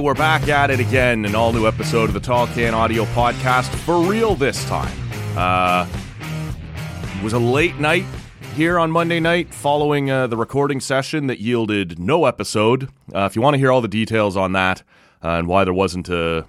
[0.00, 1.26] We're back at it again.
[1.26, 4.96] An all new episode of the Tall Can Audio Podcast for real this time.
[5.36, 5.86] Uh,
[7.18, 8.06] it was a late night
[8.54, 12.84] here on Monday night following uh, the recording session that yielded no episode.
[13.14, 14.82] Uh, if you want to hear all the details on that
[15.22, 16.46] uh, and why there wasn't a,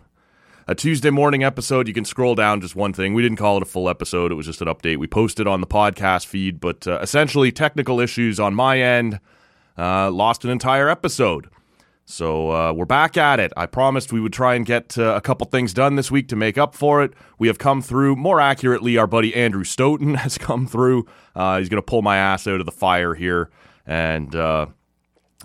[0.65, 3.14] a Tuesday morning episode, you can scroll down just one thing.
[3.14, 4.96] We didn't call it a full episode, it was just an update.
[4.96, 9.20] We posted on the podcast feed, but uh, essentially, technical issues on my end
[9.78, 11.50] uh, lost an entire episode.
[12.11, 13.54] So uh, we're back at it.
[13.56, 16.36] I promised we would try and get uh, a couple things done this week to
[16.36, 17.14] make up for it.
[17.39, 18.18] We have come through.
[18.18, 21.07] More accurately, our buddy Andrew Stoeten has come through.
[21.36, 23.50] Uh, he's going to pull my ass out of the fire here
[23.87, 24.65] and uh,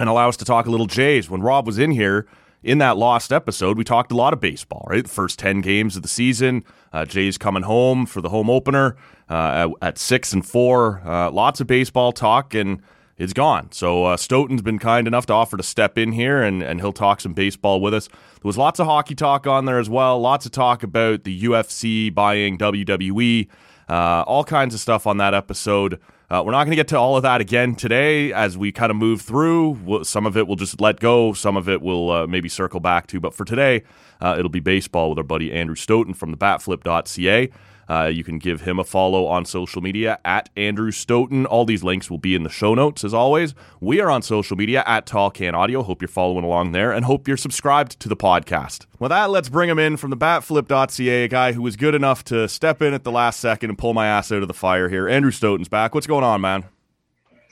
[0.01, 1.31] and allow us to talk a little Jays.
[1.31, 2.27] When Rob was in here
[2.65, 4.89] in that lost episode, we talked a lot of baseball.
[4.91, 6.65] Right, first ten games of the season.
[6.93, 8.97] Uh, Jays coming home for the home opener
[9.31, 11.01] uh, at, at, six and four.
[11.05, 12.83] lots of baseball talk and
[13.19, 13.73] is gone.
[13.73, 16.93] So uh, Stoeten's been kind enough to offer to step in here and, and he'll
[16.93, 18.09] talk some baseball with us.
[18.09, 20.21] There was lots of hockey talk on there as well.
[20.21, 23.49] Lots of talk about the UFC buying WWE,
[23.89, 25.99] uh, all kinds of stuff on that episode.
[26.29, 28.91] Uh, we're not going to get to all of that again today as we kind
[28.91, 30.03] of move through.
[30.03, 33.07] Some of it we'll just let go, some of it we'll uh, maybe circle back
[33.09, 33.21] to.
[33.21, 33.85] But for today,
[34.21, 37.51] uh, it'll be baseball with our buddy Andrew Stoeten from the batflip.ca.
[37.89, 41.47] Uh, you can give him a follow on social media at Andrew Stoeten.
[41.47, 43.55] All these links will be in the show notes as always.
[43.81, 45.83] We are on social media at Tall Can Audio.
[45.83, 48.87] Hope you're following along there and hope you're subscribed to the podcast.
[48.99, 52.25] With that, let's bring him in from the batflip.ca, a guy who was good enough
[52.25, 54.89] to step in at the last second and pull my ass out of the fire
[54.89, 55.09] here.
[55.09, 55.95] Andrew Stoeten's back.
[55.95, 56.65] What's going on, man?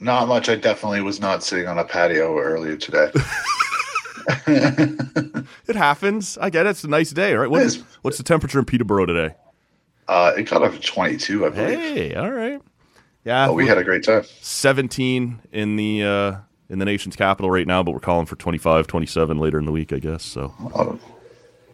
[0.01, 0.49] Not much.
[0.49, 3.11] I definitely was not sitting on a patio earlier today.
[5.67, 6.37] it happens.
[6.39, 6.71] I get it.
[6.71, 7.49] It's a nice day, right?
[7.49, 9.35] What is, what's the temperature in Peterborough today?
[10.07, 11.79] Uh, it got up to 22, I believe.
[11.79, 12.61] Hey, all right.
[13.23, 13.49] Yeah.
[13.49, 14.23] Oh, we had a great time.
[14.41, 16.35] 17 in the uh,
[16.69, 19.71] in the nation's capital right now, but we're calling for 25, 27 later in the
[19.71, 20.23] week, I guess.
[20.23, 20.99] So oh.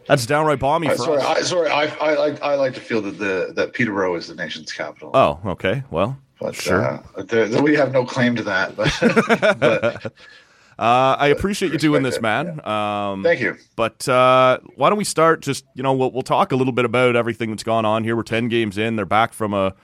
[0.06, 0.88] that's downright balmy.
[0.88, 1.68] Uh, sorry, I, sorry.
[1.68, 5.10] I, I like I like to feel that the that Peterborough is the nation's capital.
[5.12, 5.82] Oh, okay.
[5.90, 7.04] Well, but sure.
[7.16, 8.90] Uh, there, we have no claim to that, but,
[9.60, 10.12] but
[10.82, 12.60] uh, I appreciate you doing this, man.
[12.66, 13.56] Um, Thank you.
[13.76, 15.40] But uh, why don't we start?
[15.40, 18.16] Just you know, we'll, we'll talk a little bit about everything that's gone on here.
[18.16, 18.96] We're ten games in.
[18.96, 19.74] They're back from a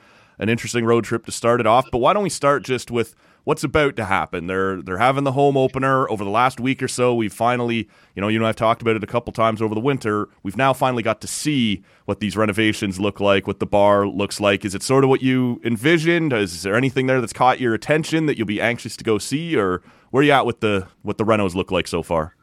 [0.41, 1.87] an interesting road trip to start it off.
[1.93, 3.15] But why don't we start just with
[3.49, 4.47] what's about to happen.
[4.47, 7.15] They're they're having the home opener over the last week or so.
[7.15, 9.81] We've finally, you know, you know, I've talked about it a couple times over the
[9.81, 10.29] winter.
[10.43, 14.39] We've now finally got to see what these renovations look like, what the bar looks
[14.39, 14.67] like.
[14.67, 16.35] Is it sort of what you envisioned?
[16.35, 19.57] Is there anything there that's caught your attention that you'll be anxious to go see,
[19.57, 22.37] or where are you at with the what the renos look like so far?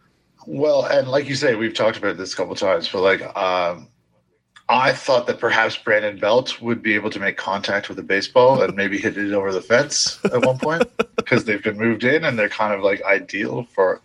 [0.48, 3.90] Well, and like you say, we've talked about this a couple times, but like um,
[4.68, 8.64] I thought that perhaps Brandon Belt would be able to make contact with a baseball
[8.64, 10.84] and maybe hit it over the fence at one point
[11.16, 14.02] because they've been moved in and they're kind of like ideal for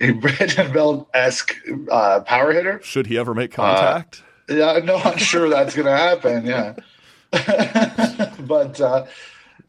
[0.00, 1.56] a Brandon Belt esque
[1.90, 2.80] uh, power hitter.
[2.82, 4.22] Should he ever make contact?
[4.50, 6.46] Uh, yeah, no, I'm not sure that's going to happen.
[6.46, 6.74] Yeah,
[8.40, 9.04] but uh,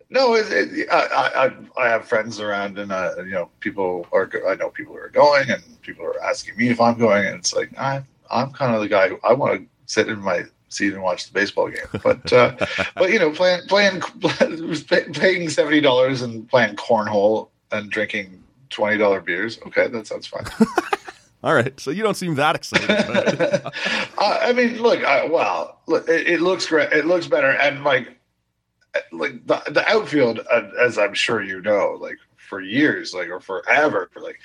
[0.10, 4.30] no, it, it, I, I I have friends around and uh, you know people are
[4.48, 7.36] I know people who are going and people are asking me if I'm going and
[7.36, 10.44] it's like I I'm kind of the guy who I want to sit in my
[10.70, 12.02] seat and watch the baseball game.
[12.04, 12.56] But uh,
[12.96, 14.02] but you know, playing playing
[15.14, 19.60] paying seventy dollars and playing cornhole and drinking twenty dollar beers.
[19.68, 20.46] Okay, that sounds fine.
[21.44, 22.90] All right, so you don't seem that excited.
[22.90, 26.92] uh, I mean, look, I, well, look, it, it, looks great.
[26.92, 28.20] It looks better, and like,
[29.14, 33.40] like the, the outfield, uh, as I'm sure you know, like for years, like or
[33.40, 34.42] forever, like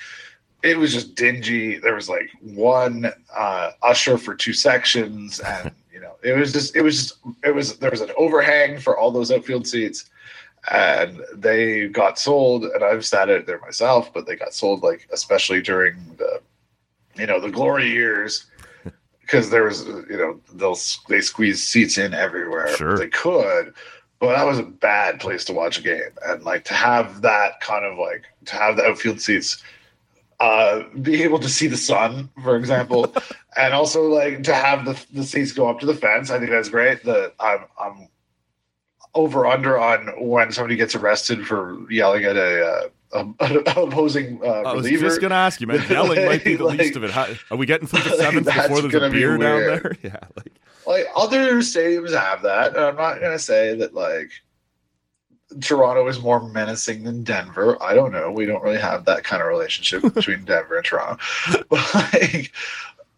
[0.64, 1.78] it was just dingy.
[1.78, 6.74] There was like one uh, usher for two sections, and you know, it was just
[6.74, 10.10] it was just it was there was an overhang for all those outfield seats,
[10.72, 12.64] and they got sold.
[12.64, 16.40] And I've sat out there myself, but they got sold like especially during the
[17.14, 18.46] you know the glory years
[19.20, 20.78] because there was you know they'll
[21.08, 22.96] they squeeze seats in everywhere sure.
[22.96, 23.74] they could.
[24.20, 27.60] But that was a bad place to watch a game, and like to have that
[27.60, 29.62] kind of like to have the outfield seats
[30.40, 33.14] uh, be able to see the sun, for example,
[33.56, 36.30] and also like to have the the seats go up to the fence.
[36.30, 37.04] I think that's great.
[37.04, 38.08] The I'm I'm
[39.14, 42.66] over under on when somebody gets arrested for yelling at a.
[42.66, 42.88] Uh,
[43.76, 45.06] opposing uh, I was reliever.
[45.06, 45.86] just going to ask you, man.
[45.88, 47.12] Yelling might be the like, least of it.
[47.12, 49.96] How, are we getting through the seventh like, before there's a beer be down there?
[50.02, 50.52] Yeah, like
[50.84, 52.74] like other stadiums have that.
[52.74, 54.32] And I'm not going to say that like
[55.60, 57.80] Toronto is more menacing than Denver.
[57.82, 58.30] I don't know.
[58.30, 61.18] We don't really have that kind of relationship between Denver and Toronto.
[61.68, 62.52] But like,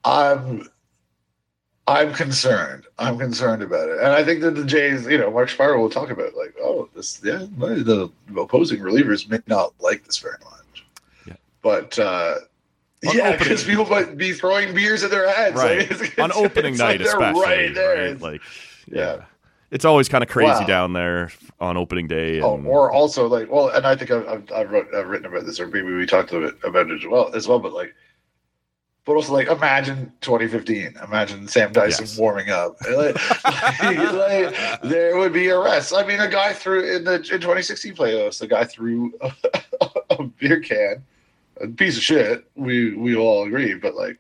[0.05, 0.69] I'm
[1.89, 2.85] I'm concerned.
[2.99, 5.91] I'm concerned about it, and I think that the Jays, you know, Mark Shapiro will
[5.91, 10.35] talk about it, like, oh, this, yeah, the opposing relievers may not like this very
[10.45, 10.85] much,
[11.29, 11.35] yeah.
[11.63, 12.37] but uh,
[13.07, 15.55] On yeah, because people might be throwing beers at their heads.
[15.55, 18.09] right Like, it's- on it's- opening it's night like especially right there.
[18.13, 18.21] right?
[18.21, 18.41] Like
[18.91, 19.25] yeah.
[19.71, 20.67] It's always kind of crazy Wow.
[20.67, 21.31] down there
[21.61, 24.71] on opening day Oh, and, or also like, well, and I think I've, I've, I've,
[24.71, 27.35] wrote, I've written about this, or maybe we talked a bit about it as well,
[27.35, 27.59] as well.
[27.59, 27.95] But like,
[29.05, 30.95] but also like, imagine 2015.
[31.05, 32.19] Imagine Sam Dyson Yes.
[32.19, 32.77] warming up.
[32.89, 33.15] Like,
[34.13, 35.93] like, there would be arrests.
[35.93, 38.39] I mean, a guy threw in the in 2016 playoffs.
[38.39, 39.33] The guy threw a,
[40.11, 41.05] a beer can,
[41.61, 42.45] a piece of shit.
[42.57, 44.19] We we all agree, but like,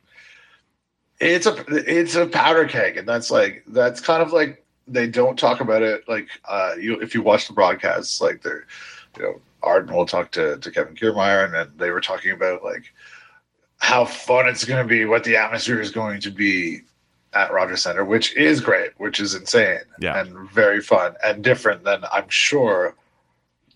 [1.20, 5.38] it's a it's a powder keg, and that's like that's kind of like they don't
[5.38, 8.66] talk about it like uh you if you watch the broadcasts like they're
[9.16, 12.62] you know Arden will talk to, to Kevin Kiermaier and then they were talking about
[12.62, 12.92] like
[13.78, 16.82] how fun it's going to be what the atmosphere is going to be
[17.32, 20.20] at Rogers Center which is great which is insane Yeah.
[20.20, 22.94] and very fun and different than I'm sure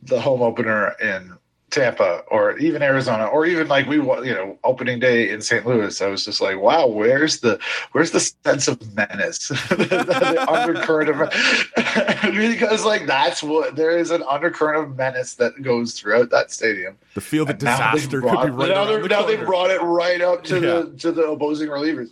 [0.02, 1.36] the home opener in
[1.70, 5.64] Tampa or even Arizona or even like we you know opening day in St.
[5.64, 7.58] Louis I was just like wow where's the
[7.92, 9.48] where's the sense of menace?
[9.48, 9.54] The,
[10.34, 15.98] the undercurrent of because like that's what there is an undercurrent of menace that goes
[15.98, 16.96] throughout that stadium.
[17.14, 19.70] The feel that And disaster brought- could be right now, they're- the now they've brought
[19.70, 22.10] it right up to the to the opposing relievers.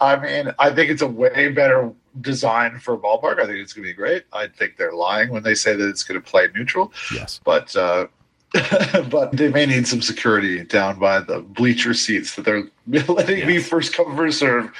[0.00, 3.38] I mean I think it's a way better design for a ballpark.
[3.40, 4.24] I think it's gonna be great.
[4.32, 6.92] I think they're lying when they say that it's gonna play neutral.
[7.14, 7.40] Yes.
[7.44, 8.08] But uh,
[9.10, 12.64] but they may need some security down by the bleacher seats that they're
[13.08, 13.68] letting be Yes.
[13.68, 14.70] first come first serve,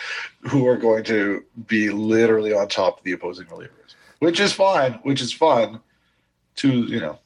[0.41, 4.95] who are going to be literally on top of the opposing relievers, which is fine,
[5.03, 5.81] which is fun,
[6.57, 7.19] to you know,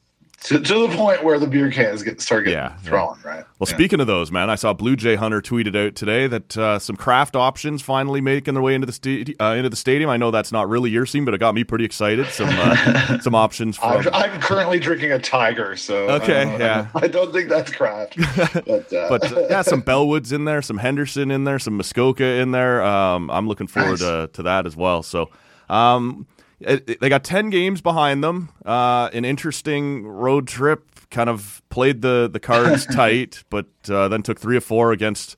[0.43, 2.89] to, to the point where the beer cans get start getting Yeah, yeah.
[2.89, 3.43] thrown, right?
[3.59, 3.75] Well, Yeah.
[3.75, 6.95] speaking of those, man, I saw Blue Jay Hunter tweeted out today that uh, some
[6.95, 10.09] craft options finally making their way into the sta- uh, into the stadium.
[10.09, 12.27] I know that's not really your scene, but it got me pretty excited.
[12.27, 16.87] Some uh, some options from I'm, I'm currently drinking a tiger, so Okay, I yeah.
[16.95, 18.17] I don't think that's craft,
[18.65, 22.23] but uh, but uh, yeah, some Bellwoods in there, some Henderson in there, some Muskoka
[22.25, 22.83] in there.
[22.83, 25.03] Um, I'm looking forward to, to that as well.
[25.03, 25.29] So,
[25.69, 26.27] um,
[26.63, 28.49] they got ten games behind them.
[28.65, 30.89] Uh, an interesting road trip.
[31.09, 35.35] Kind of played the the cards tight, but uh, then took three or four against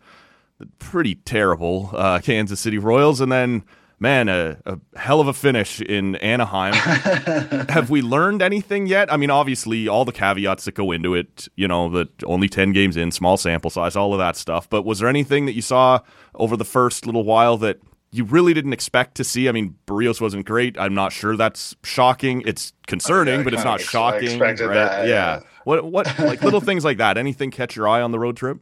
[0.59, 3.63] the pretty terrible uh, Kansas City Royals, and then.
[3.97, 6.73] Man, a, a hell of a finish in Anaheim.
[7.69, 9.11] Have we learned anything yet?
[9.11, 12.73] I mean, obviously, all the caveats that go into it, you know, that only 10
[12.73, 14.69] games in, small sample size, all of that stuff.
[14.69, 16.01] But was there anything that you saw
[16.35, 17.79] over the first little while that
[18.11, 19.49] you really didn't expect to see?
[19.49, 20.77] I mean, Berrios wasn't great.
[20.79, 22.43] I'm not sure that's shocking.
[22.45, 24.39] It's concerning, but it's not ex- shocking.
[24.39, 24.57] right?
[24.57, 25.07] that, yeah.
[25.07, 25.39] yeah.
[25.65, 27.17] What, what, like little things like that?
[27.17, 28.59] Anything catch your eye on the road trip?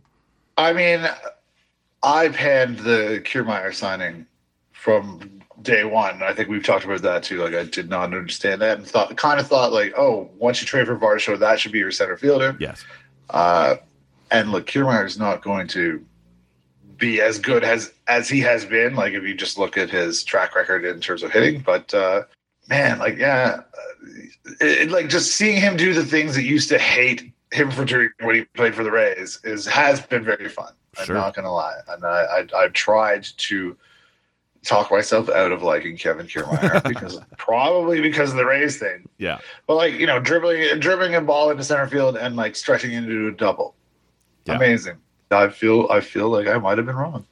[0.57, 1.07] I mean,
[2.01, 4.25] I panned the Kiermaier signing
[4.71, 6.21] from day one.
[6.21, 7.41] I think we've talked about that too.
[7.41, 10.67] Like I did not understand that and thought kind of thought like, oh, once you
[10.67, 12.55] trade for Varsho, that should be your center fielder.
[12.59, 12.83] Yes.
[13.29, 13.75] Uh,
[14.29, 16.03] and look, Kiermaier is not going to
[17.03, 18.95] be as good as as he has been.
[18.95, 22.23] Like if you just look at his track record in terms of hitting, but uh,
[22.69, 24.05] man, like yeah, uh,
[24.61, 27.83] it, it- like just seeing him do the things that used to hate him for
[27.85, 30.71] doing when he played for the Rays is has been very fun.
[31.03, 31.15] Sure.
[31.17, 33.75] I'm not gonna lie, and I, I I've tried to
[34.63, 39.09] talk myself out of liking Kevin Kiermaier because probably because of the Rays thing.
[39.17, 39.39] Yeah.
[39.67, 43.27] But like you know, dribbling dribbling a ball into center field and like stretching into
[43.27, 43.75] a double,
[44.45, 44.55] Yeah.
[44.55, 44.95] amazing.
[45.33, 47.25] I feel I feel like I might have been wrong.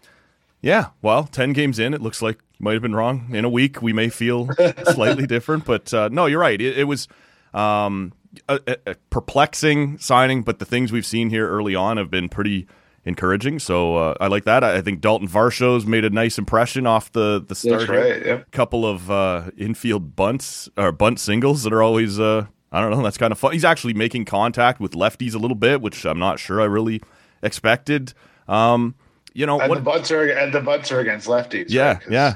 [0.61, 3.29] Yeah, well, 10 games in, it looks like you might have been wrong.
[3.33, 4.47] In a week, we may feel
[4.93, 6.61] slightly different, but uh, no, you're right.
[6.61, 7.07] It, it was
[7.51, 8.13] um,
[8.47, 12.67] a, a- perplexing signing, but the things we've seen here early on have been pretty
[13.05, 13.57] encouraging.
[13.57, 14.63] So uh, I like that.
[14.63, 17.79] I, I think Dalton Varsho's made a nice impression off the, the start.
[17.79, 18.23] That's right.
[18.23, 18.51] Yep.
[18.51, 23.01] Couple of uh, infield bunts or bunt singles that are always, uh, I don't know,
[23.01, 23.53] that's kind of fun.
[23.53, 27.01] He's actually making contact with lefties a little bit, which I'm not sure I really
[27.41, 28.13] expected.
[28.47, 28.95] Um,
[29.33, 31.65] you know, And what, the butts are and the butts are against lefties.
[31.69, 32.01] Yeah, right?
[32.09, 32.33] yeah.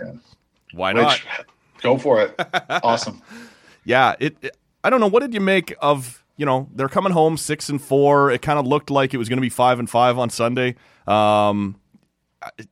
[0.74, 1.14] why not?
[1.14, 1.26] Which,
[1.82, 2.40] go for it.
[2.84, 3.22] awesome.
[3.84, 5.08] Yeah, it, it- I don't know.
[5.08, 6.24] What did you make of?
[6.38, 8.30] You know, they're coming home six and four.
[8.30, 10.76] It kind of looked like it was going to be five and five on Sunday.
[11.08, 11.78] Um,
[12.58, 12.66] do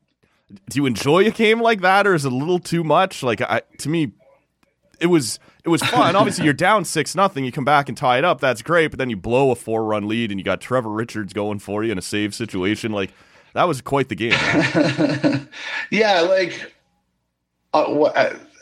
[0.73, 3.23] you enjoy a game like that, or is it a little too much?
[3.23, 4.11] Like, I, to me,
[5.03, 6.15] it was it was fun.
[6.15, 7.43] Obviously, you're down six nothing.
[7.43, 8.39] You come back and tie it up.
[8.39, 8.87] That's great.
[8.87, 11.83] But then you blow a four run lead, and you got Trevor Richards going for
[11.83, 12.93] you in a save situation.
[12.93, 13.11] Like
[13.53, 14.31] that was quite the game.
[15.91, 16.73] yeah, like
[17.73, 18.15] uh, what,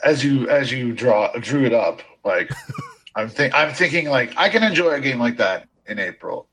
[0.04, 2.50] as you as you draw drew it up, like
[3.14, 6.48] I'm think I'm thinking like I can enjoy a game like that in April.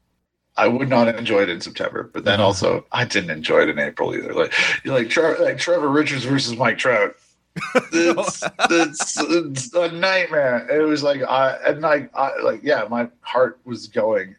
[0.55, 3.79] I would not enjoy it in September, but then also I didn't enjoy it in
[3.79, 4.33] April either.
[4.33, 4.53] Like
[4.85, 7.15] like, Tre- like Trevor Richards versus Mike Trout.
[7.91, 10.67] It's, it's, it's a nightmare.
[10.69, 14.35] It was like I and like I like yeah, my heart was going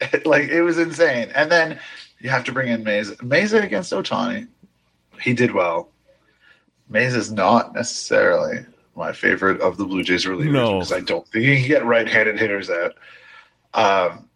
[0.24, 1.30] like it was insane.
[1.34, 1.78] And then
[2.20, 3.16] you have to bring in Mayza.
[3.16, 4.48] Mayza against Ohtani,
[5.20, 5.88] he did well.
[6.90, 8.64] Mayza is not necessarily
[8.96, 10.72] my favorite of the Blue Jays relievers No.
[10.74, 12.94] because I don't think he can get right-handed hitters out.
[13.74, 14.28] Um,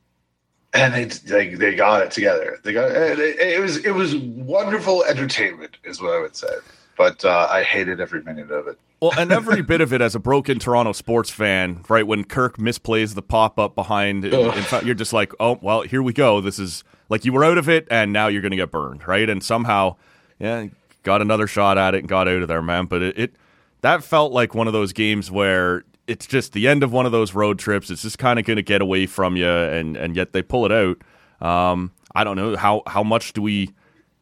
[0.74, 2.58] and they they they got it together.
[2.62, 6.48] They got it, it, it was it was wonderful entertainment, is what I would say.
[6.98, 8.78] But uh, I hated every minute of it.
[9.00, 12.04] Well, and every bit of it as a broken Toronto sports fan, right?
[12.04, 16.02] When Kirk misplays the pop up behind, in, fact, you're just like, oh, well, here
[16.02, 16.40] we go.
[16.40, 19.06] This is like you were out of it, and now you're going to get burned,
[19.06, 19.30] right?
[19.30, 19.94] And somehow,
[20.40, 20.66] yeah,
[21.04, 22.86] got another shot at it and got out of there, man.
[22.86, 23.32] But it, it
[23.82, 27.12] that felt like one of those games where it's just the end of one of
[27.12, 27.90] those road trips.
[27.90, 30.66] It's just kind of going to get away from you, and and yet they pull
[30.66, 30.98] it out.
[31.40, 33.70] Um, I don't know how how much do we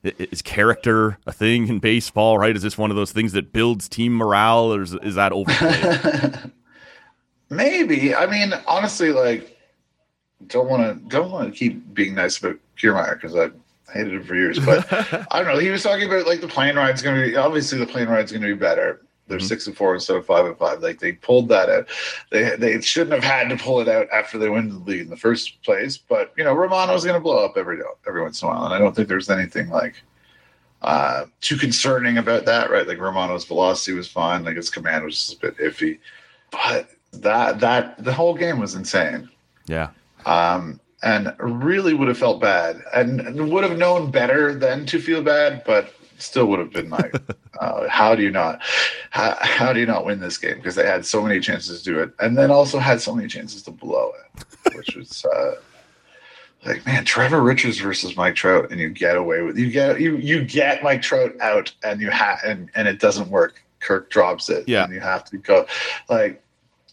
[0.07, 2.55] is character a thing in baseball, right?
[2.55, 6.53] Is this one of those things that builds team morale, or is, is that overplayed?
[7.51, 8.15] Maybe.
[8.15, 9.57] I mean, honestly, like,
[10.49, 13.51] don't want to don't want to keep being nice about Kiermaier because I
[13.93, 14.59] hated him for years.
[14.59, 14.87] But
[15.31, 15.59] I don't know.
[15.59, 18.33] He was talking about like the plane ride's going to be obviously the plane ride's
[18.33, 19.01] going to be better.
[19.29, 19.49] They're Mhm.
[19.49, 20.83] six and four instead of five and five.
[20.83, 21.89] Like they pulled that out.
[22.31, 25.11] They they shouldn't have had to pull it out after they win the league in
[25.11, 25.97] the first place.
[25.97, 28.75] But you know, Romano's going to blow up every every once in a while, and
[28.75, 30.03] I don't think there's anything like
[30.83, 32.71] uh too concerning about that.
[32.71, 32.87] Right?
[32.87, 34.45] Like Romano's velocity was fine.
[34.45, 35.99] Like his command was just a bit iffy,
[36.51, 39.29] but that that the whole game was insane
[39.67, 39.89] yeah,
[40.27, 45.23] um, and really would have felt bad and would have known better than to feel
[45.23, 47.15] bad, but still would have been like,
[47.61, 48.61] uh, how do you not,
[49.17, 50.57] how, how do you not win this game?
[50.57, 53.29] Because they had so many chances to do it, and then also had so many
[53.29, 55.25] chances to blow it, which was.
[55.25, 55.55] Uh,
[56.65, 60.17] like man, Trevor Richards versus Mike Trout, and you get away with you get you
[60.17, 63.63] you get Mike Trout out, and you have and and it doesn't work.
[63.79, 64.83] Kirk drops it, Yeah.
[64.85, 65.67] and you have to go
[66.09, 66.43] like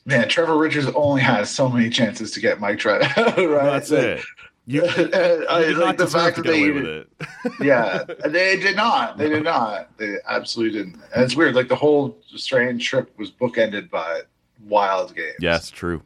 [0.06, 0.30] man.
[0.30, 3.64] Trevor Richards only has so many chances to get Mike Trout out, right?
[3.64, 4.22] that's it.
[4.66, 7.10] You, I, you like not the fact that they away with it.
[7.62, 9.18] yeah, they did not.
[9.18, 9.98] They did not.
[9.98, 11.02] They absolutely didn't.
[11.14, 11.56] And it's weird.
[11.56, 14.22] Like the whole strange trip was bookended by
[14.66, 15.36] wild games.
[15.40, 16.02] Yes, true.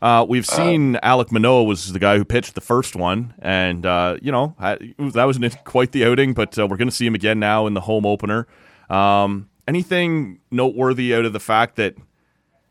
[0.00, 4.16] Uh, we've seen Alek Manoah was the guy who pitched the first one, and uh,
[4.22, 6.34] you know ha- that was an- quite the outing.
[6.34, 8.46] But uh, we're going to see him again now in the home opener.
[8.90, 11.96] Um, anything noteworthy out of the fact that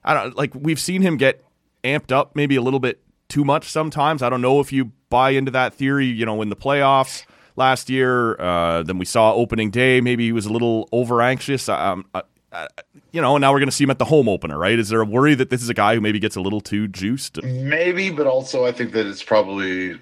[0.04, 1.44] I don't like we've seen him get
[1.84, 4.22] amped up maybe a little bit too much sometimes.
[4.22, 6.06] I don't know if you buy into that theory.
[6.08, 10.02] You know, in the playoffs last year, uh, then we saw opening day.
[10.02, 11.68] Maybe he was a little over anxious.
[11.70, 12.06] Um,
[13.12, 14.78] you know, and now we're going to see him at the home opener, right?
[14.80, 16.88] Is there a worry that this is a guy who maybe gets a little too
[16.88, 17.42] juiced?
[17.44, 19.94] Maybe, but also I think that it's probably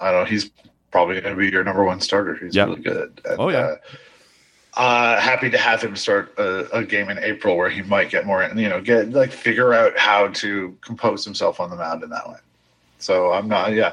[0.00, 0.50] I don't know, he's
[0.90, 2.36] probably gonna be your number one starter.
[2.36, 2.68] He's Yep.
[2.68, 3.20] really good.
[3.24, 3.58] And, Oh, yeah.
[3.58, 3.76] Uh,
[4.78, 8.24] uh, happy to have him start a, a game in April where he might get
[8.24, 12.10] more, you know, get like figure out how to compose himself on the mound in
[12.10, 12.36] that way.
[13.00, 13.92] So I'm not, yeah,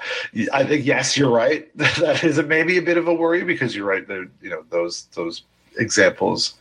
[0.53, 1.75] I think yes, you're right.
[1.77, 4.07] that is a, maybe a bit of a worry because you're right.
[4.07, 5.43] That you know those those
[5.77, 6.55] examples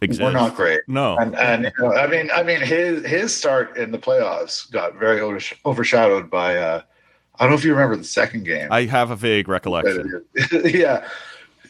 [0.00, 0.22] Exist.
[0.22, 0.80] were not great.
[0.86, 1.16] No.
[1.16, 4.94] And, and you know, I mean, I mean, his his start in the playoffs got
[4.94, 5.20] very
[5.66, 6.56] overshadowed by.
[6.56, 6.82] Uh,
[7.36, 8.68] I don't know if you remember the second game.
[8.70, 10.24] I have a vague recollection.
[10.64, 11.08] yeah,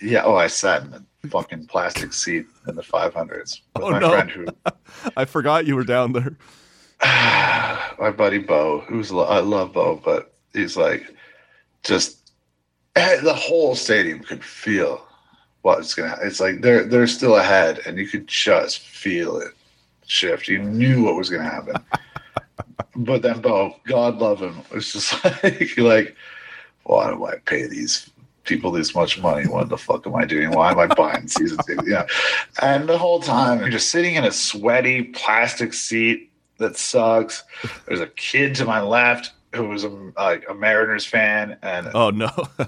[0.02, 0.22] yeah.
[0.24, 4.10] Oh, I sat in the fucking plastic seat in the 500s with Oh, my no.
[4.10, 4.46] friend who,
[5.16, 6.36] I forgot you were down there.
[7.98, 11.04] my buddy Bo, who's lo- I love Bo, but he's like,
[11.82, 12.32] just
[12.96, 15.04] eh, the whole stadium could feel
[15.62, 16.16] what's gonna.
[16.22, 19.52] It's like they're they're still ahead, and you could just feel it
[20.06, 20.46] shift.
[20.48, 21.74] You knew what was gonna happen.
[22.96, 26.16] but then Bo, God love him, was just like like,
[26.84, 28.10] why do I pay these
[28.44, 29.46] people this much money?
[29.46, 30.50] What the fuck am I doing?
[30.50, 31.88] Why am I buying season tickets?
[31.88, 32.06] Yeah,
[32.60, 37.44] and the whole time you're just sitting in a sweaty plastic seat that sucks.
[37.86, 42.10] There's a kid to my left who was a, like a Mariners fan, and Oh
[42.10, 42.30] no.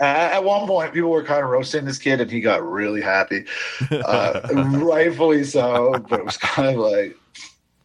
[0.00, 3.00] at, at one point people were kind of roasting this kid, and he got really
[3.00, 3.44] happy,
[3.90, 5.98] uh, rightfully so.
[6.08, 7.16] But it was kind of like,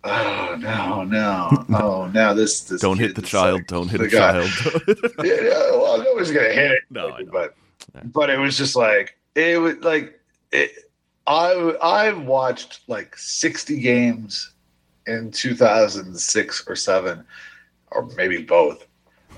[0.04, 3.60] oh no, no, oh now this this don't hit the child.
[3.60, 4.50] like don't hit the child.
[5.24, 6.84] yeah, well, nobody's gonna hit it.
[6.90, 7.56] No, but
[8.06, 10.20] but it was just like it was like
[10.52, 10.72] it.
[11.26, 14.54] I I watched like sixty games
[15.08, 17.26] in two thousand six or seven,
[17.92, 18.86] or maybe both,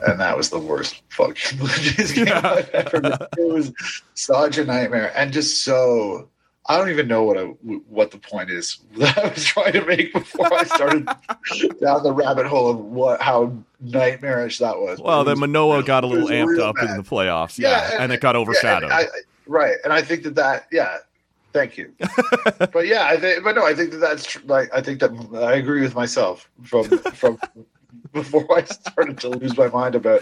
[0.08, 2.28] and that was the worst fucking Blue Jays game.
[2.30, 3.02] I've ever.
[3.02, 3.14] Been.
[3.38, 3.74] It was
[4.16, 6.30] such a nightmare, and just so.
[6.68, 9.86] I don't even know what I, what the point is that I was trying to
[9.86, 11.06] make before I started
[11.82, 15.00] down the rabbit hole of what how nightmarish that was.
[15.00, 16.90] well, It then Manoah got a little amped up bad.
[16.90, 17.60] in the playoffs.
[17.60, 18.84] Yeah, and, it got yeah, overshadowed.
[18.92, 19.08] and I, I-
[19.46, 20.98] right, and I think that that yeah.
[21.54, 21.94] Thank you,
[22.74, 25.12] but yeah, I think, but no, I think that that's tr- like I think that
[25.42, 27.40] I agree with myself from from
[28.12, 30.22] before I started to lose my mind about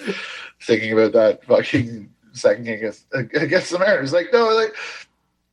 [0.62, 4.13] thinking about that fucking second game against, against the Mariners.
[4.13, 4.75] Like no, like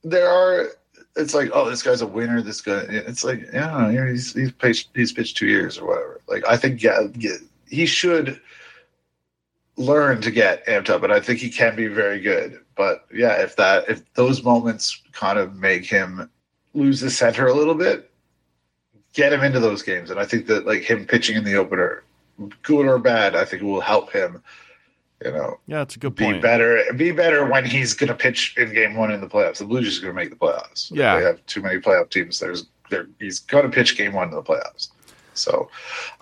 [0.04, 0.68] there are.
[1.16, 2.40] It's like oh, this guy's a winner.
[2.40, 2.84] This guy.
[2.88, 6.20] It's like yeah, he's he's pitched he's pitched two years or whatever.
[6.28, 7.08] Like I think yeah,
[7.68, 8.40] he should
[9.76, 12.60] learn to get amped up, and I think he can be very good.
[12.76, 16.30] But yeah, if that if those moments kind of make him
[16.74, 18.10] lose the center a little bit,
[19.12, 20.10] get him into those games.
[20.10, 22.04] And I think that like him pitching in the opener,
[22.62, 24.42] good or bad, I think it will help him.
[25.24, 26.40] You know, yeah, it's a good be point.
[26.40, 29.58] better, be better when he's going to pitch in game one in the playoffs.
[29.58, 30.90] The Blue Jays are going to make the playoffs.
[30.90, 32.38] Yeah, they have too many playoff teams.
[32.38, 34.88] There's there he's going to pitch game one in the playoffs.
[35.34, 35.70] So,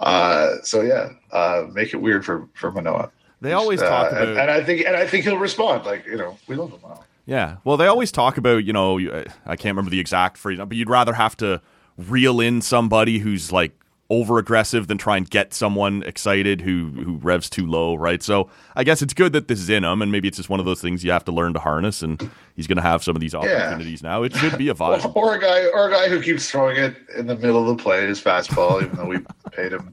[0.01, 3.11] uh, so yeah, uh, make it weird for for Manoah.
[3.41, 5.85] They always talk uh, about, and, and, I think, and I think he'll respond.
[5.85, 6.81] Like you know, we love him.
[6.83, 7.05] Now.
[7.25, 10.73] Yeah, well, they always talk about you know, I can't remember the exact phrase, but
[10.73, 11.61] you'd rather have to
[11.97, 13.79] reel in somebody who's like
[14.11, 18.23] over aggressive than try and get someone excited who who revs too low, right?
[18.23, 20.61] So I guess it's good that this is in him, and maybe it's just one
[20.61, 22.03] of those things you have to learn to harness.
[22.03, 24.09] And he's going to have some of these opportunities yeah.
[24.09, 24.23] now.
[24.23, 25.15] It should be a vibe.
[25.15, 27.77] or, or a guy, or a guy who keeps throwing it in the middle of
[27.77, 29.19] the play, his fastball, even though we
[29.53, 29.93] paid him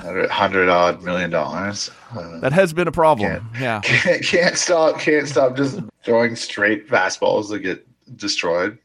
[0.00, 1.90] hundred odd million dollars.
[2.16, 3.30] Uh, that has been a problem.
[3.30, 7.86] Can't, yeah, can't, can't stop, can't stop just throwing straight fastballs that get
[8.16, 8.78] destroyed.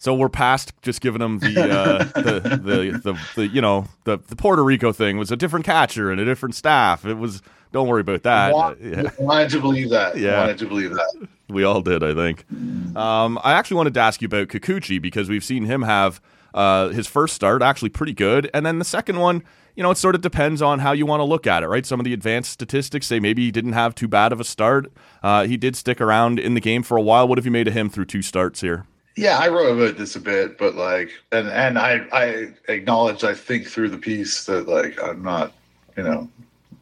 [0.00, 4.16] So we're past just giving them the, uh, the, the, the the you know the
[4.16, 7.04] the Puerto Rico thing was a different catcher and a different staff.
[7.04, 8.54] It was don't worry about that.
[8.54, 9.10] Want, yeah.
[9.18, 10.16] Wanted to believe that.
[10.16, 11.28] Yeah, wanted to believe that.
[11.50, 12.50] We all did, I think.
[12.96, 16.22] Um, I actually wanted to ask you about Kikuchi because we've seen him have
[16.54, 19.44] uh, his first start actually pretty good, and then the second one.
[19.76, 21.86] You know, it sort of depends on how you want to look at it, right?
[21.86, 24.92] Some of the advanced statistics say maybe he didn't have too bad of a start.
[25.22, 27.28] Uh, he did stick around in the game for a while.
[27.28, 28.84] What have you made of him through two starts here?
[29.16, 33.34] Yeah, I wrote about this a bit, but like, and and I I acknowledge I
[33.34, 35.52] think through the piece that like I'm not,
[35.96, 36.28] you know,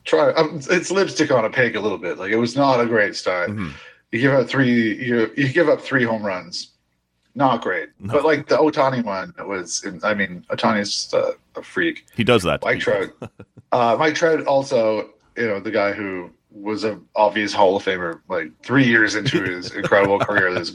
[0.05, 0.33] try.
[0.33, 2.19] I'm, it's lipstick on a pig a little bit.
[2.19, 3.51] Like it was not a great start.
[3.51, 3.71] Mm-hmm.
[4.13, 5.05] You give up three.
[5.05, 6.73] You you give up three home runs.
[7.35, 8.13] Not great, no.
[8.13, 9.87] but like the Ohtani one was.
[10.03, 12.07] I mean, Ohtani's just a, a freak.
[12.17, 12.63] He does that.
[12.63, 13.11] Mike Trout.
[13.73, 18.21] uh, Mike Trout also, you know, the guy who was an obvious Hall of Famer.
[18.29, 20.75] Like three years into his incredible career, this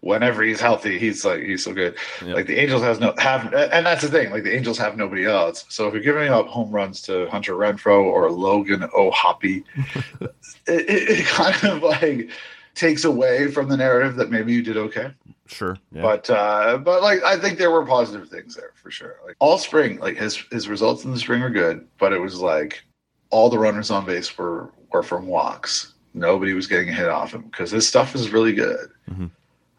[0.00, 1.96] whenever he's healthy, he's like he's so good.
[2.24, 2.34] Yep.
[2.34, 4.30] Like the Angels has no have, and that's the thing.
[4.30, 5.64] Like the Angels have nobody else.
[5.68, 9.64] So if you're giving up home runs to Hunter Renfroe or Logan O'Hoppe,
[10.20, 10.34] it,
[10.66, 12.30] it, it kind of like
[12.74, 15.12] takes away from the narrative that maybe you did okay.
[15.46, 15.76] Sure.
[15.92, 16.02] Yeah.
[16.02, 19.16] But uh but like I think there were positive things there for sure.
[19.26, 22.40] Like all spring, like his his results in the spring were good, but it was
[22.40, 22.84] like
[23.32, 25.94] all the runners on base were were from walks.
[26.14, 28.90] Nobody was getting a hit off him because his stuff is really good.
[29.10, 29.26] Mm-hmm.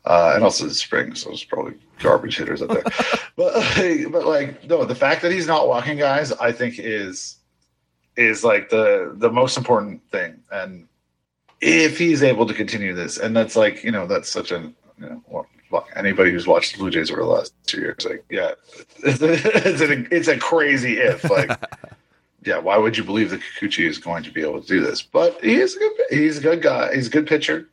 [0.05, 2.83] Uh, and also the spring, so it's probably garbage hitters up there.
[3.37, 7.37] but like, but like no, the fact that he's not walking guys, I think is
[8.17, 10.41] is like the the most important thing.
[10.51, 10.87] And
[11.61, 15.21] if he's able to continue this, and that's like you know that's such a you
[15.29, 18.51] know well, anybody who's watched the Blue Jays over the last two years, like yeah,
[19.03, 21.49] it's a, it's a crazy if like
[22.45, 25.01] yeah, why would you believe that Kikuchi is going to be able to do this?
[25.01, 26.93] But he is a good he's a good guy.
[26.93, 27.69] He's a good pitcher.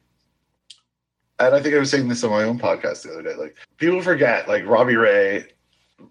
[1.39, 3.35] And I think I was saying this on my own podcast the other day.
[3.35, 5.47] Like people forget, like Robbie Ray,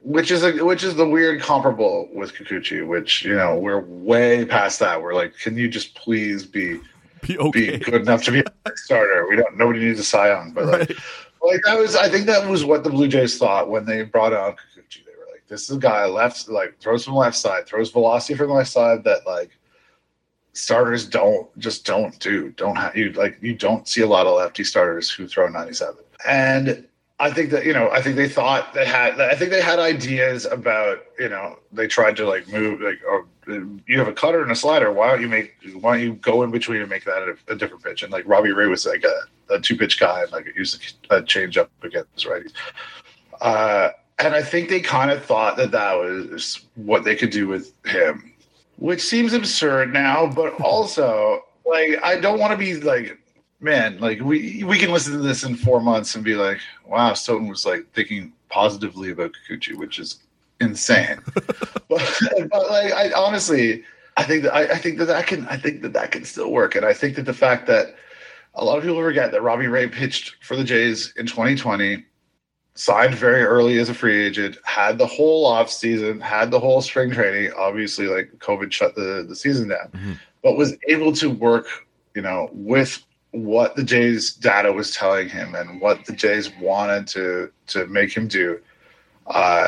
[0.01, 4.45] which is a which is the weird comparable with Kikuchi, which you know we're way
[4.45, 5.01] past that.
[5.01, 6.79] We're like, can you just please be
[7.21, 7.77] be, okay.
[7.77, 9.27] be good enough to be a starter?
[9.29, 9.57] We don't.
[9.57, 10.97] Nobody needs a Young, but like, right.
[11.43, 11.95] like that was.
[11.95, 14.57] I think that was what the Blue Jays thought when they brought Kikuchi.
[15.49, 18.53] This is a guy left like throws from the left side, throws velocity from the
[18.53, 19.49] left side that like
[20.53, 22.51] starters don't just don't do.
[22.51, 25.95] Don't have you like you don't see a lot of lefty starters who throw 97.
[26.27, 26.87] And
[27.19, 29.19] I think that you know, I think they thought they had.
[29.19, 33.25] I think they had ideas about you know they tried to like move like oh
[33.87, 34.91] you have a cutter and a slider.
[34.91, 35.55] Why don't you make?
[35.79, 38.03] Why don't you go in between and make that a, a different pitch?
[38.03, 41.21] And like Robbie Ray was like a, a two pitch guy and like used a
[41.21, 42.53] change up against righties.
[43.41, 47.47] Uh, and I think they kind of thought that that was what they could do
[47.47, 48.33] with him,
[48.77, 53.17] which seems absurd now, but also like I don't want to be like,
[53.59, 57.13] man, like we we can listen to this in four months and be like, wow,
[57.13, 60.19] Stoeten was like thinking positively about Kikuchi, which is
[60.59, 61.19] insane.
[61.33, 63.83] but, but like I honestly,
[64.17, 66.51] I think that I, I think that that can I think that that can still
[66.51, 67.95] work, and I think that the fact that
[68.55, 72.03] a lot of people forget that Robbie Ray pitched for the Jays in 2020
[72.79, 76.81] signed very early as a free agent, had the whole off season, had the whole
[76.81, 77.51] spring training.
[77.57, 80.13] Obviously, like COVID shut the, the season down, mm-hmm.
[80.41, 81.67] but was able to work,
[82.15, 87.05] you know, with what the Jays data was telling him and what the Jays wanted
[87.07, 88.59] to to make him do.
[89.27, 89.67] Uh,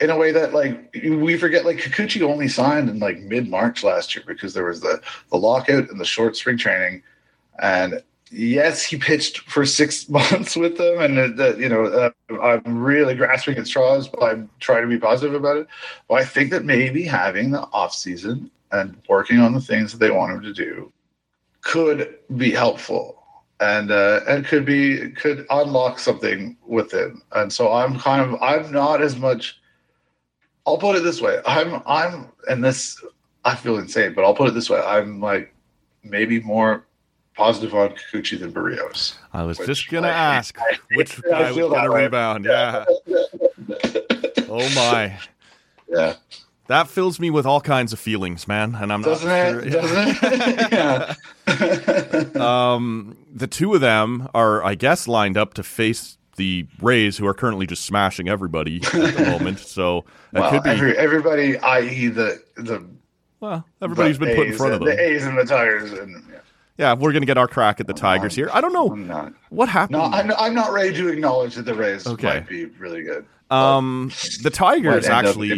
[0.00, 3.82] in a way that like we forget like Kikuchi only signed in like mid March
[3.82, 7.02] last year because there was the the lockout and the short spring training
[7.60, 12.78] and yes, he pitched for six months with them, and that you know uh, I'm
[12.78, 15.66] really grasping at straws, but I'm trying to be positive about it.
[16.10, 20.10] I think that maybe having the off season and working on the things that they
[20.10, 20.92] want him to do
[21.60, 23.22] could be helpful,
[23.60, 27.22] and uh, and could be could unlock something with him.
[27.32, 29.60] And so I'm kind of I'm not as much.
[30.66, 33.02] I'll put it this way: I'm I'm and this
[33.44, 35.54] I feel insane, but I'll put it this way: I'm like
[36.04, 36.84] maybe more
[37.34, 39.16] positive on Kikuchi than Berrios.
[39.32, 42.44] I was just gonna I, ask I, which guy was gonna rebound.
[42.44, 42.84] Yeah.
[44.48, 45.18] oh my.
[45.88, 46.14] Yeah.
[46.68, 49.72] That fills me with all kinds of feelings, man, and I'm doesn't not it?
[49.72, 49.82] Sure.
[49.82, 50.18] Doesn't
[51.46, 52.32] it?
[52.36, 52.72] yeah.
[52.74, 57.26] um, the two of them are, I guess, lined up to face the Rays, who
[57.26, 59.58] are currently just smashing everybody at the moment.
[59.58, 62.86] So well, could be every, everybody, i.e., the the
[63.40, 64.88] well, everybody's been put in front of them.
[64.88, 66.38] The A's and the Tigers, and yeah.
[66.78, 68.48] Yeah, we're going to get our crack at the Tigers here.
[68.52, 69.98] I don't know what happened.
[69.98, 72.26] No, I'm, I'm, not ready to acknowledge that the Rays okay.
[72.26, 73.26] might be really good.
[73.50, 74.10] Um,
[74.42, 75.54] the Tigers actually,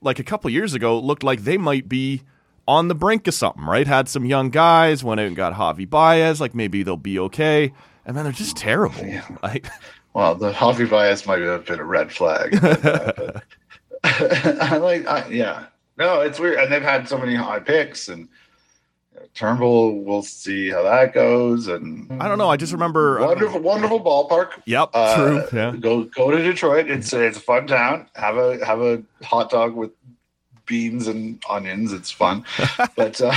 [0.00, 2.22] like a couple years ago, looked like they might be
[2.66, 3.64] on the brink of something.
[3.64, 3.86] Right?
[3.86, 5.04] Had some young guys.
[5.04, 6.40] Went out and got Javi Baez.
[6.40, 7.72] Like maybe they'll be okay.
[8.06, 9.04] And then they're just terrible.
[9.04, 9.26] Yeah.
[9.42, 9.66] Like,
[10.14, 12.54] well, the Javi Baez might have been a red flag.
[14.04, 18.28] I like, I, yeah, no, it's weird, and they've had so many high picks and
[19.34, 21.66] Turnbull, we'll see how that goes.
[21.66, 22.48] And I don't know.
[22.48, 24.50] I just remember wonderful, wonderful ballpark.
[24.64, 25.44] Yep, uh, true.
[25.52, 26.88] Yeah, go go to Detroit.
[26.88, 28.08] It's it's a fun town.
[28.14, 29.90] Have a have a hot dog with
[30.66, 31.92] beans and onions.
[31.92, 32.44] It's fun,
[32.96, 33.32] but uh,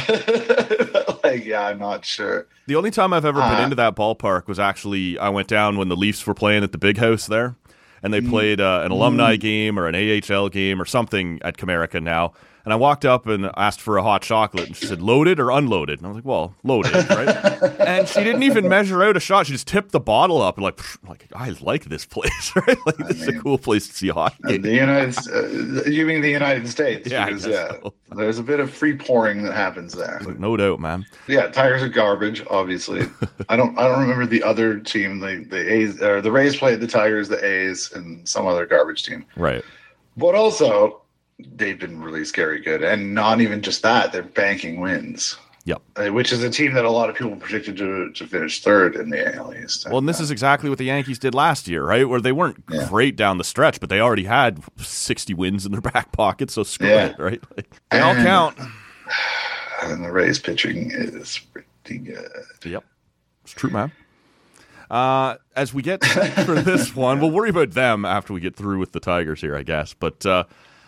[1.23, 2.47] like yeah, I'm not sure.
[2.67, 5.77] The only time I've ever uh, been into that ballpark was actually I went down
[5.77, 7.55] when the Leafs were playing at the Big House there
[8.03, 8.29] and they mm.
[8.29, 9.39] played uh, an alumni mm.
[9.39, 12.33] game or an AHL game or something at Comerica now.
[12.67, 15.51] And I walked up and asked for a hot chocolate, and she said, "Loaded or
[15.51, 19.21] unloaded?" And I was like, "Well, loaded, right?" and she didn't even measure out a
[19.21, 22.77] shot; she just tipped the bottle up and like, like I like this place, right?
[22.85, 24.57] Like this mean, is a cool place to see hockey.
[24.57, 27.09] The United, uh, you mean the United States?
[27.09, 27.69] Yeah, because, yeah.
[27.69, 27.93] So.
[28.17, 30.19] There's a bit of free pouring that happens there.
[30.37, 31.05] No doubt, man.
[31.29, 32.43] Yeah, Tigers are garbage.
[32.49, 33.03] Obviously,
[33.47, 33.79] I don't.
[33.79, 35.19] I don't remember the other team.
[35.19, 39.05] The the A's or the Rays played the Tigers, the A's, and some other garbage
[39.05, 39.25] team.
[39.37, 39.63] Right.
[40.17, 41.03] But also,
[41.39, 45.37] they've been really scary good, and not even just that, they're banking wins.
[45.65, 45.81] Yep.
[45.97, 48.95] Uh, which is a team that a lot of people predicted to, to finish third
[48.95, 49.85] in the AL East.
[49.89, 52.07] Well, and this is exactly what the Yankees did last year, right?
[52.07, 52.87] Where they weren't yeah.
[52.87, 56.63] great down the stretch, but they already had 60 wins in their back pocket, so
[56.63, 57.07] screw yeah.
[57.07, 57.43] it, right?
[57.57, 58.57] Like, they all count.
[59.83, 62.27] And the Rays pitching is pretty good.
[62.65, 62.83] Yep.
[63.43, 63.91] It's true, man.
[64.89, 66.03] Uh, as we get
[66.45, 69.55] for this one, we'll worry about them after we get through with the Tigers here,
[69.55, 69.93] I guess.
[69.93, 70.45] But uh,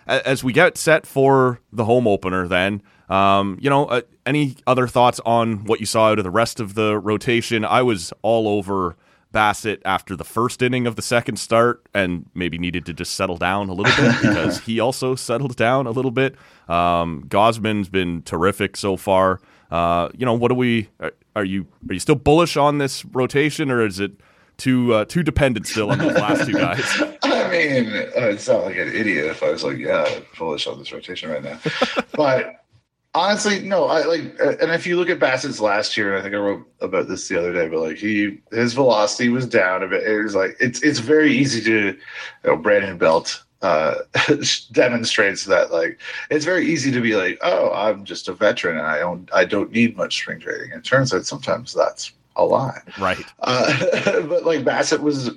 [0.09, 4.87] as we get set for the home opener, then um, you know, uh, any other
[4.87, 7.65] thoughts on what you saw out of the rest of the rotation?
[7.65, 8.95] I was all over
[9.33, 13.37] Bassitt after the first inning of the second start, and maybe needed to just settle
[13.37, 16.35] down a little bit because he also settled down a little bit.
[16.67, 19.39] Um, Gausman's been terrific so far.
[19.71, 20.89] Uh, you know, what do we?
[21.35, 24.11] Are you are you still bullish on this rotation, or is it
[24.57, 27.01] too uh, too dependent still on those last two guys?
[27.59, 30.79] I mean, I'd sound like an idiot if I was like, yeah, I'm bullish on
[30.79, 31.59] this rotation right now.
[32.13, 32.65] but
[33.13, 33.85] honestly, no.
[33.85, 36.37] I like, uh, and if you look at Bassitt's last year, and I think I
[36.37, 40.03] wrote about this the other day, but like he, his velocity was down a bit.
[40.03, 41.97] It was like it's it's very easy to, you
[42.43, 43.95] know, Brandon Belt uh,
[44.71, 48.87] demonstrates that like it's very easy to be like, oh, I'm just a veteran and
[48.87, 50.71] I don't I don't need much spring training.
[50.71, 53.25] It turns out sometimes that's a lot, right?
[53.39, 55.29] Uh, but like Bassett was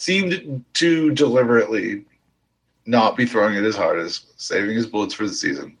[0.00, 2.04] seemed to deliberately
[2.86, 5.76] not be throwing it as hard as saving his bullets for the season.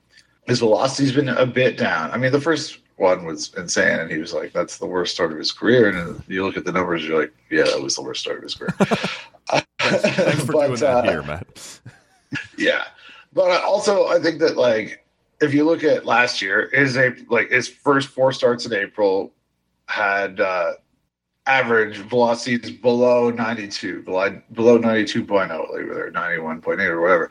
[0.46, 2.10] His velocity's been a bit down.
[2.10, 5.32] I mean, the first one was insane, and he was like, "That's the worst start
[5.32, 8.02] of his career." And you look at the numbers, you're like, "Yeah, that was the
[8.02, 8.74] worst start of his career."
[9.80, 11.80] Thanks for but, doing that uh, here, Matt.
[12.58, 12.84] yeah,
[13.32, 15.04] but also I think that like
[15.40, 19.32] if you look at last year, his A like his first four starts in April
[19.86, 20.72] had uh,
[21.46, 27.30] average velocities below 92, below, below 92.0, like or 91.8 or whatever.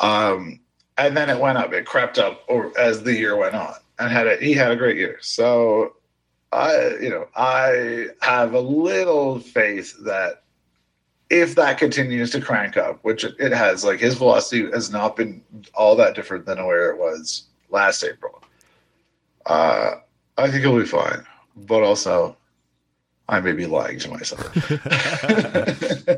[0.00, 0.60] Um,
[0.98, 4.10] and then it went up, it crept up over, as the year went on and
[4.10, 5.18] had a, he had a great year.
[5.20, 5.96] So
[6.52, 10.42] I, you know, I have a little faith that
[11.30, 15.42] if that continues to crank up, which it has, like his velocity has not been
[15.74, 18.42] all that different than where it was last April.
[19.46, 19.92] Uh,
[20.36, 22.36] I think he'll be fine, but also
[23.28, 24.54] I may be lying to myself.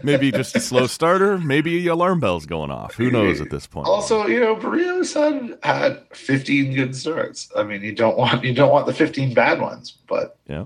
[0.05, 1.39] maybe just a slow starter.
[1.39, 2.95] Maybe the alarm bells going off.
[2.95, 3.87] Who knows at this point?
[3.87, 7.51] Also, you know, Berrios had had 15 good starts.
[7.57, 10.65] I mean, you don't want you don't want the 15 bad ones, but yeah.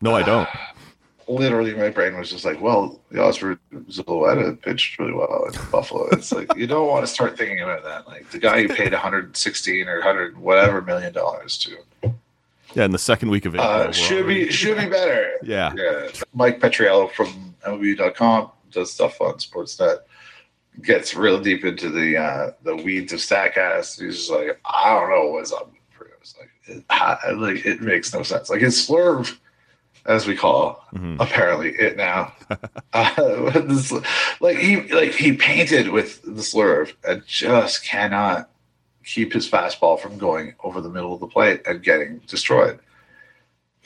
[0.00, 0.48] No, I don't.
[1.30, 6.08] literally my brain was just like, well, the Oscar Zulueta pitched really well in Buffalo.
[6.10, 8.06] It's like you don't want to start thinking about that.
[8.06, 11.76] Like the guy you paid 116 or 100 whatever million dollars to.
[12.74, 15.32] Yeah, in the second week of it, uh, should be should be better.
[15.42, 15.72] yeah.
[15.76, 19.98] Yeah, Mike Petriello from MLB.com does stuff on Sportsnet.
[20.82, 24.00] Gets real deep into the uh, the weeds of Statcast.
[24.00, 25.72] He's just like, I don't know what's up.
[26.38, 28.48] Like, it, like it makes no sense.
[28.50, 29.36] Like his slurve,
[30.06, 31.16] as we call Mhm.
[31.20, 32.32] apparently it now.
[32.92, 33.92] uh, this,
[34.40, 38.49] like he like he painted with the slurve and just cannot
[39.14, 42.78] keep his fastball from going over the middle of the plate and getting destroyed.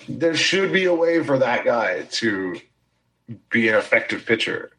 [0.09, 2.61] There should be a way for that guy to
[3.51, 4.71] be an effective pitcher.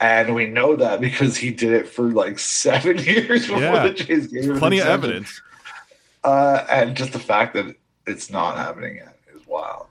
[0.00, 3.88] And we know that because he did it for like seven years before Yeah.
[3.88, 5.40] the Jays gave him Plenty of evidence.
[6.24, 7.74] Uh, and just the fact that
[8.06, 9.86] it's not happening yet is wild.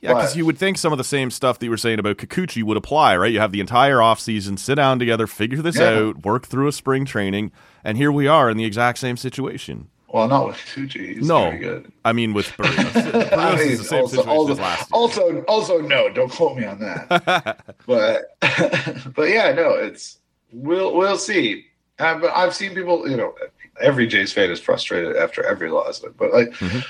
[0.00, 2.16] Yeah, because you would think some of the same stuff that you were saying about
[2.16, 3.30] Kikuchi would apply, right?
[3.30, 5.90] You have the entire offseason, sit down together, figure this Yeah.
[5.90, 7.52] out, work through a spring training,
[7.84, 9.88] and here we are in the exact same situation.
[10.08, 11.14] Well, not with Tucci.
[11.16, 11.44] He's No.
[11.44, 11.92] very good.
[12.04, 12.48] I mean, with.
[12.56, 12.96] Berrios
[13.32, 14.86] I mean, the same also, situation also, as last year.
[14.92, 17.76] also, also, no, don't quote me on that.
[17.86, 18.36] but,
[19.14, 20.18] but yeah, no, it's
[20.52, 21.66] we'll we'll see.
[21.98, 23.34] But I've seen people, you know,
[23.80, 26.84] every Jays fan is frustrated after every loss, but like Mhm.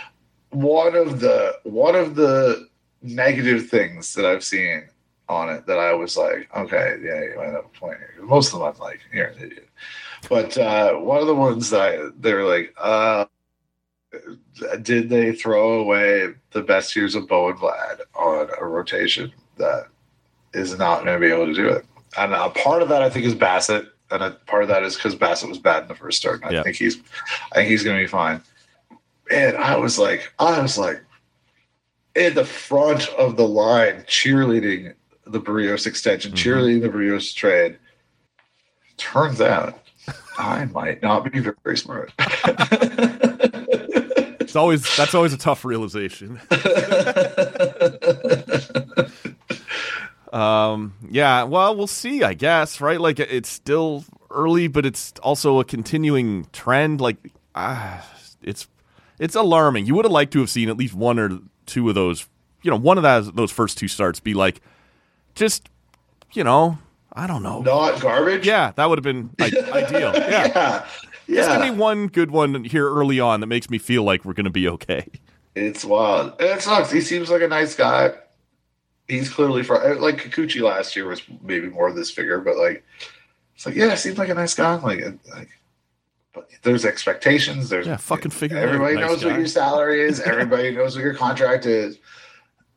[0.50, 2.68] one of the one of the
[3.02, 4.88] negative things that I've seen
[5.28, 8.24] on it that I was like, okay, yeah, you might have a point here.
[8.24, 9.68] Most of them I'm like, you're an idiot.
[10.28, 13.24] But uh, one of the ones that I, they were like, uh,
[14.82, 19.86] did they throw away the best years of Bo and Vlad on a rotation that
[20.52, 21.86] is not going to be able to do it?
[22.18, 24.96] And a part of that, I think, is Bassitt, and a part of that is
[24.96, 26.42] because Bassitt was bad in the first start.
[26.42, 26.98] And I think he's,
[27.52, 28.42] I think he's going to be fine.
[29.30, 31.00] And I was like, I was like,
[32.16, 36.36] in the front of the line, cheerleading the Berrios extension, Mhm.
[36.36, 37.78] cheerleading the Berrios trade.
[38.96, 39.78] Turns out,
[40.38, 42.12] I might not be very smart.
[44.42, 46.40] It's always that's always a tough realization.
[50.32, 53.00] Um, yeah, well, we'll see, I guess, right?
[53.00, 57.00] Like it's still early, but it's also a continuing trend.
[57.00, 57.16] Like,
[57.54, 58.06] ah,
[58.42, 58.68] it's
[59.18, 59.86] it's alarming.
[59.86, 62.28] You would have liked to have seen at least one or two of those,
[62.62, 64.60] you know, one of those those first two starts be like,
[65.34, 65.68] just,
[66.32, 66.78] you know,
[67.12, 67.60] I don't know.
[67.62, 68.46] Not garbage.
[68.46, 70.12] Yeah, that would have been like, ideal.
[70.14, 70.46] Yeah.
[70.46, 70.86] yeah.
[71.28, 71.70] Just give Yeah.
[71.70, 74.50] me one good one here early on that makes me feel like we're going to
[74.50, 75.06] be okay.
[75.54, 76.34] It's wild.
[76.40, 76.90] It sucks.
[76.90, 78.12] He seems like a nice guy.
[79.08, 82.84] He's clearly fr- like Kikuchi last year was maybe more of this figure, but like
[83.56, 84.76] it's like yeah, seems like a nice guy.
[84.76, 85.00] Like,
[85.34, 85.48] like
[86.32, 87.68] but there's expectations.
[87.68, 89.30] There's Yeah, fucking figure Everybody nice knows guy.
[89.30, 90.20] what your salary is.
[90.20, 91.98] Everybody knows what your contract is.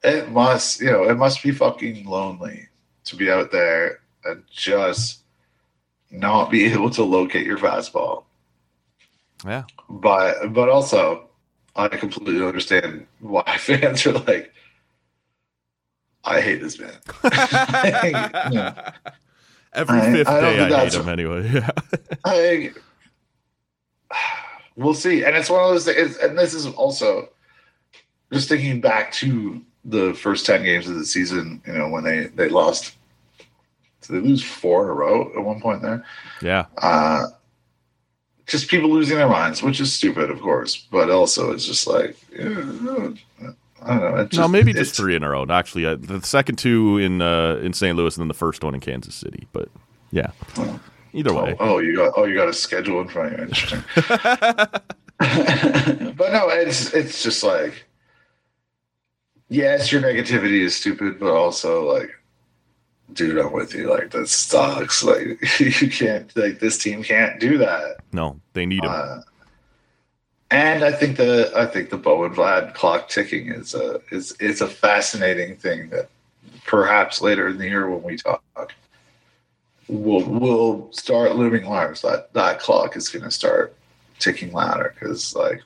[0.04, 2.68] It must, you know, it must be fucking lonely
[3.06, 5.20] to be out there and just
[6.12, 8.24] not be able to locate your fastball.
[9.46, 9.64] Yeah.
[9.90, 11.28] But but also,
[11.76, 14.54] I completely understand why fans are like,
[16.24, 16.94] I hate this man.
[18.52, 18.92] Yeah.
[19.74, 21.50] Every I- fifth I day I hate him anyway.
[21.52, 21.70] Yeah.
[22.24, 22.72] I
[24.76, 26.16] we'll see, and it's one of those things.
[26.18, 27.30] And this is also
[28.32, 31.62] just thinking back to the first ten games of the season.
[31.68, 32.96] You know, when they they lost,
[34.08, 36.06] did they lose four in a row at one point there?
[36.42, 36.66] Yeah.
[36.78, 37.28] Uh,
[38.46, 42.16] just people losing their minds, which is stupid, of course, but also it's just like
[42.38, 42.48] yeah,
[43.82, 44.26] I don't know.
[44.26, 45.46] Just, no, maybe just three in a row.
[45.50, 47.96] Actually, uh, the second two in uh, in St.
[47.98, 49.48] Louis, and then the first one in Kansas City.
[49.54, 49.70] But
[50.12, 50.80] yeah, Oh.
[51.14, 51.56] either Oh, way.
[51.60, 53.46] oh, you got oh, you got a schedule in front of you.
[53.46, 53.84] Interesting.
[56.18, 57.86] but no, it's it's just like
[59.50, 62.10] yes, your negativity is stupid, but also like,
[63.12, 63.90] dude, I'm with you.
[63.90, 65.04] Like that sucks.
[65.04, 67.98] Like you can't like this team can't do that.
[68.12, 68.92] No, they need him.
[68.92, 69.22] Uh,
[70.52, 74.34] and I think the I think the Bo and Vlad clock ticking is a is
[74.34, 76.10] is a fascinating thing that
[76.66, 78.44] perhaps later in the year when we talk
[79.88, 82.02] we'll we'll start looming large.
[82.02, 83.76] That that clock is going to start
[84.20, 85.62] ticking louder because like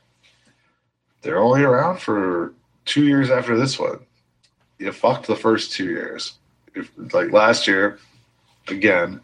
[1.22, 2.54] they're only around for
[2.86, 4.00] two years after this one.
[4.80, 6.38] You fucked the first two years.
[7.14, 8.00] Like last year,
[8.68, 9.22] again,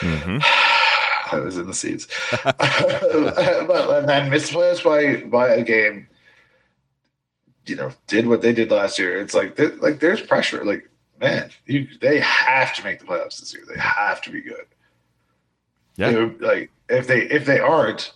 [0.00, 0.38] hmm
[1.32, 2.06] I was in the seats.
[2.44, 6.08] but and then playoffs by by a game.
[7.66, 9.20] You know, did what they did last year.
[9.20, 10.64] It's like like there's pressure.
[10.64, 10.88] Like
[11.20, 13.64] man, you they have to make the playoffs this year.
[13.66, 14.66] They have to be good.
[15.96, 16.10] Yeah.
[16.10, 18.12] Know, like if they if they aren't,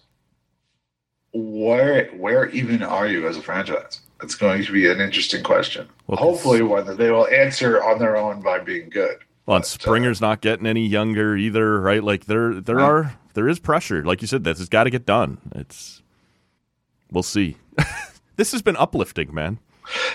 [1.32, 4.00] where where even are you as a franchise?
[4.22, 5.88] It's going to be an interesting question.
[6.06, 9.18] Well, Hopefully, one that they will answer on their own by being good.
[9.46, 12.02] Well, and uh, Springer's not getting any younger either, right?
[12.02, 14.04] Like there, there are, there is pressure.
[14.04, 15.38] Like you said, this has got to get done.
[15.54, 16.02] It's,
[17.10, 17.56] we'll see.
[18.36, 19.58] this has been uplifting, man.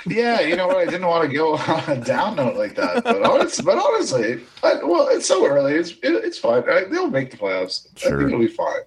[0.06, 0.78] Yeah, you know what?
[0.78, 4.42] I didn't want to go on a down note like that, but honestly, but honestly,
[4.62, 5.74] I, well, it's so early.
[5.74, 6.64] It's it, it's fine.
[6.70, 7.88] I, they'll make the playoffs.
[7.96, 8.18] I Sure.
[8.20, 8.82] think it'll be fine.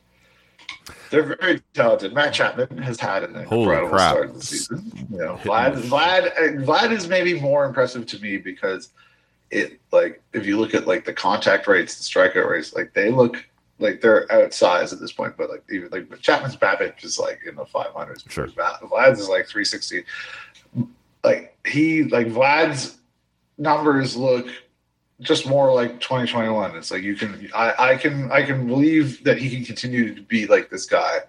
[1.11, 2.12] They're very talented.
[2.14, 4.12] Matt Chapman has had an Holy incredible crap.
[4.12, 5.07] start of the season.
[5.11, 8.90] You know, Vlad, Vlad, Vlad is maybe more impressive to me because
[9.51, 13.11] it like if you look at like the contact rates, the strikeout rates, like they
[13.11, 13.44] look
[13.79, 15.37] like they're outsized at this point.
[15.37, 18.25] But like even like Chapman's BABIP is like in the five hundreds.
[18.29, 18.49] Sure.
[18.49, 20.05] Vlad's is like three sixty.
[21.25, 22.99] Like he like Vlad's
[23.59, 24.49] numbers look
[25.20, 29.38] just more like 2021 it's like you can I, I can i can believe that
[29.38, 31.20] he can continue to be like this guy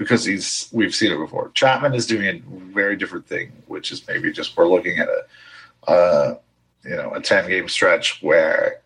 [0.00, 1.50] because he's we've seen it before.
[1.50, 5.90] Chapman is doing a very different thing which is maybe just we're looking at a
[5.90, 6.38] uh
[6.84, 8.80] you know a 10 game stretch where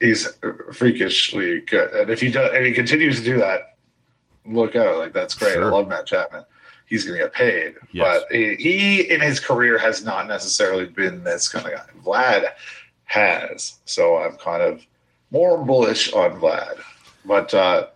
[0.00, 0.28] he's
[0.72, 1.90] freakishly good.
[1.92, 3.76] And if he does and he continues to do that
[4.46, 4.98] look out.
[4.98, 5.54] Like that's great.
[5.54, 5.66] Sure.
[5.66, 6.44] i love matt chapman.
[6.86, 7.74] He's going to get paid.
[7.90, 8.22] Yes.
[8.22, 11.86] but he, he in his career has not necessarily been this kind of guy.
[12.04, 12.48] Vlad
[13.12, 13.74] has.
[13.84, 14.84] So I'm kind of
[15.30, 16.80] more bullish on Vlad.
[17.24, 17.86] But uh,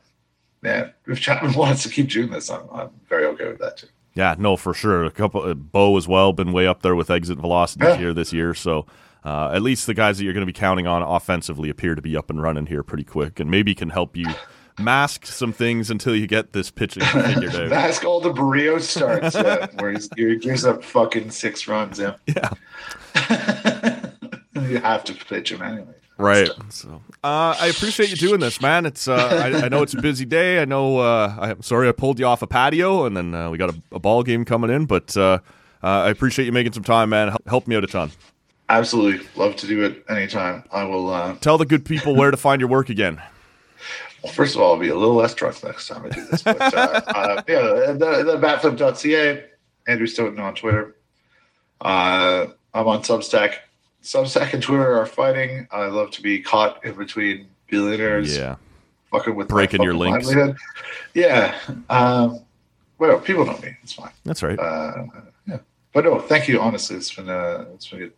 [0.62, 3.88] man, if Chapman wants to keep doing this, I'm, I'm very okay with that too.
[4.14, 5.04] Yeah, no, for sure.
[5.04, 7.96] A couple, uh, Bo as well, been way up there with exit velocity Yeah.
[7.96, 8.54] here this year.
[8.54, 8.86] So
[9.24, 12.00] uh, at least the guys that you're going to be counting on offensively appear to
[12.02, 14.26] be up and running here pretty quick, and maybe can help you
[14.78, 17.68] mask some things until you get this pitching figured out.
[17.70, 21.98] That's all the Berrios starts, yeah, where he gives up fucking six runs.
[21.98, 22.50] Yeah, Yeah.
[24.68, 25.94] you have to pitch him anyway.
[26.18, 26.48] Right.
[26.70, 28.86] So uh, I appreciate you doing this, man.
[28.86, 30.62] It's uh, I, I know it's a busy day.
[30.62, 30.98] I know.
[30.98, 33.82] Uh, I'm sorry I pulled you off a patio, and then uh, we got a,
[33.92, 34.86] a ball game coming in.
[34.86, 35.40] But uh,
[35.82, 37.28] uh, I appreciate you making some time, man.
[37.28, 38.10] Help, help me out a ton.
[38.68, 40.64] Absolutely, love to do it anytime.
[40.72, 41.10] I will.
[41.10, 43.20] Uh, Tell the good people where to find your work again.
[44.22, 46.42] Well, first of all, I'll be a little less drunk next time I do this.
[46.42, 49.44] But uh, uh, yeah, the, the batflip.ca,
[49.86, 50.96] Andrew Stoeten on Twitter.
[51.80, 53.58] Uh, I'm on Substack.
[54.06, 55.66] Substack and Twitter are fighting.
[55.72, 58.54] I love to be caught in between billionaires Yeah.
[59.10, 60.28] fucking with Breaking your links.
[60.28, 60.56] livelihood.
[61.14, 61.58] Yeah.
[61.90, 62.40] Um,
[62.98, 63.76] well, people know me.
[63.82, 64.12] It's fine.
[64.24, 64.58] That's right.
[64.58, 65.06] Uh,
[65.48, 65.58] yeah.
[65.92, 66.60] But no, thank you.
[66.60, 68.12] Honestly, it's been uh, it's been good.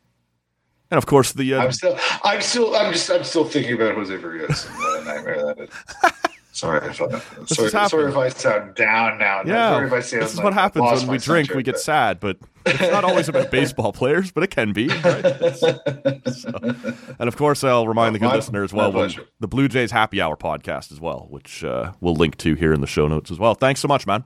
[0.90, 3.94] And of course, the uh, I'm still, I'm still, I'm just, I'm still thinking about
[3.94, 5.70] Jose Vargas and what a nightmare that is.
[6.58, 9.42] Sorry if I, sorry, sorry if I sound down now.
[9.44, 11.46] yeah, sorry if I sound this is like what happens when we drink.
[11.46, 14.72] center, We get but- sad, but it's not always about baseball players, but it can
[14.72, 14.88] be.
[14.88, 15.24] Right?
[17.20, 20.20] And of course, I'll remind the good listener as well when the Blue Jays Happy
[20.20, 23.38] Hour podcast as well, which uh, we'll link to here in the show notes as
[23.38, 23.54] well.
[23.54, 24.24] Thanks so much, man.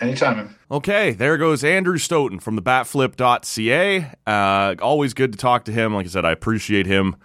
[0.00, 0.36] Anytime.
[0.36, 0.54] man.
[0.70, 4.12] Okay, there goes Andrew Stoeten from the batflip.ca.
[4.26, 5.94] Uh, always good to talk to him.
[5.94, 7.16] Like I said, I appreciate him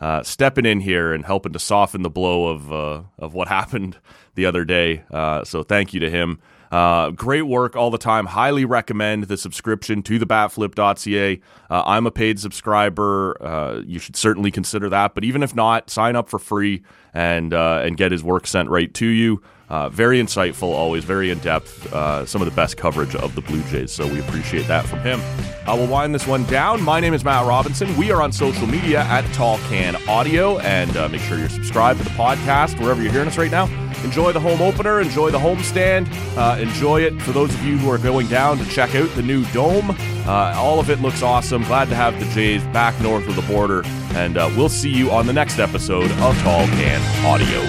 [0.00, 3.98] uh, stepping in here and helping to soften the blow of uh, of what happened
[4.34, 5.04] the other day.
[5.10, 6.38] Uh, so thank you to him.
[6.70, 8.26] Uh, great work all the time.
[8.26, 11.40] Highly recommend the subscription to the batflip.ca.
[11.70, 13.42] Uh, I'm a paid subscriber.
[13.42, 15.14] Uh, you should certainly consider that.
[15.14, 16.82] But even if not, sign up for free
[17.14, 19.42] and and get his work sent right to you.
[19.70, 21.92] Uh, very insightful, always very in depth.
[21.92, 25.00] Uh, some of the best coverage of the Blue Jays, so we appreciate that from
[25.00, 25.20] him.
[25.66, 26.82] I will wind this one down.
[26.82, 27.94] My name is Matt Robinson.
[27.98, 31.98] We are on social media at Tall Can Audio, and uh, make sure you're subscribed
[31.98, 33.66] to the podcast wherever you're hearing us right now.
[34.04, 37.90] Enjoy the home opener, enjoy the homestand, uh, enjoy it for those of you who
[37.90, 39.90] are going down to check out the new dome.
[40.26, 41.62] Uh, all of it looks awesome.
[41.64, 43.82] Glad to have the Jays back north of the border,
[44.14, 47.60] and uh, we'll see you on the next episode of Tall Can Audio.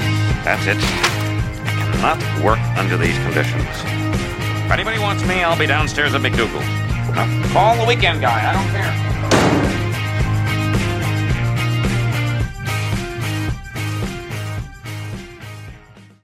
[0.46, 1.19] That's it.
[2.00, 3.68] Cannot work under these conditions.
[4.64, 7.52] If anybody wants me, I'll be downstairs at McDougal's.
[7.52, 8.50] Call the weekend guy.
[8.50, 9.19] I don't care.